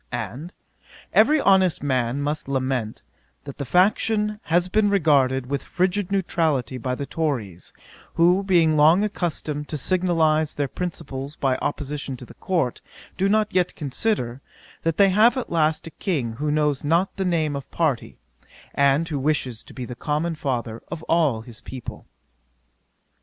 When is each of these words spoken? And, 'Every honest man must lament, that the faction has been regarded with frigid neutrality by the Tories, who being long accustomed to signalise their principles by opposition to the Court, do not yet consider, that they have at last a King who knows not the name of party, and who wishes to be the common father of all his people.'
And, 0.11 0.51
'Every 1.13 1.39
honest 1.39 1.83
man 1.83 2.23
must 2.23 2.47
lament, 2.47 3.03
that 3.43 3.59
the 3.59 3.65
faction 3.65 4.39
has 4.45 4.67
been 4.67 4.89
regarded 4.89 5.45
with 5.45 5.61
frigid 5.61 6.11
neutrality 6.11 6.79
by 6.79 6.95
the 6.95 7.05
Tories, 7.05 7.71
who 8.15 8.41
being 8.43 8.75
long 8.75 9.03
accustomed 9.03 9.67
to 9.69 9.77
signalise 9.77 10.55
their 10.55 10.67
principles 10.67 11.35
by 11.35 11.55
opposition 11.57 12.17
to 12.17 12.25
the 12.25 12.33
Court, 12.33 12.81
do 13.15 13.29
not 13.29 13.53
yet 13.53 13.75
consider, 13.75 14.41
that 14.81 14.97
they 14.97 15.09
have 15.11 15.37
at 15.37 15.51
last 15.51 15.85
a 15.85 15.91
King 15.91 16.31
who 16.37 16.49
knows 16.49 16.83
not 16.83 17.15
the 17.15 17.23
name 17.23 17.55
of 17.55 17.69
party, 17.69 18.17
and 18.73 19.07
who 19.07 19.19
wishes 19.19 19.61
to 19.65 19.71
be 19.75 19.85
the 19.85 19.93
common 19.93 20.33
father 20.33 20.81
of 20.89 21.03
all 21.03 21.41
his 21.41 21.61
people.' 21.61 22.07